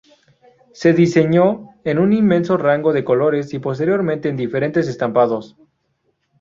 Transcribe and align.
Se 0.73 0.93
diseñó 0.93 1.75
en 1.83 1.99
un 1.99 2.11
inmenso 2.11 2.57
rango 2.57 2.91
de 2.91 3.03
colores 3.03 3.53
y, 3.53 3.59
posteriormente, 3.59 4.29
en 4.29 4.35
diferentes 4.35 4.87
estampados. 4.87 5.55